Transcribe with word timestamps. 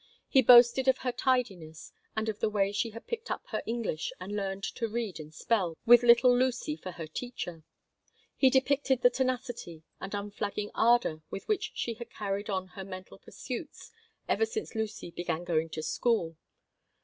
He 0.27 0.41
boasted 0.41 0.87
of 0.87 0.97
her 1.05 1.11
tidiness 1.11 1.93
and 2.17 2.27
of 2.27 2.39
the 2.39 2.49
way 2.49 2.71
she 2.71 2.89
had 2.89 3.05
picked 3.05 3.29
up 3.29 3.45
her 3.49 3.61
English 3.67 4.11
and 4.19 4.35
learned 4.35 4.63
to 4.63 4.87
read 4.87 5.19
and 5.19 5.31
spell, 5.31 5.77
with 5.85 6.01
little 6.01 6.35
Lucy 6.35 6.75
for 6.75 6.93
her 6.93 7.05
teacher. 7.05 7.63
He 8.35 8.49
depicted 8.49 9.03
the 9.03 9.11
tenacity 9.11 9.83
and 9.99 10.15
unflagging 10.15 10.71
ardor 10.73 11.21
with 11.29 11.47
which 11.47 11.71
she 11.75 11.93
had 11.93 12.09
carried 12.09 12.49
on 12.49 12.69
her 12.69 12.83
mental 12.83 13.19
pursuits 13.19 13.91
ever 14.27 14.47
since 14.47 14.73
Lucy 14.73 15.11
began 15.11 15.41
to 15.45 15.45
go 15.45 15.67
to 15.67 15.83
school. 15.83 16.35